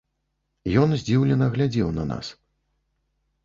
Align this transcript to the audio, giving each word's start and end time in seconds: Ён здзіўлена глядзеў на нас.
Ён 0.83 0.89
здзіўлена 1.03 1.51
глядзеў 1.59 1.95
на 2.01 2.09
нас. 2.15 2.35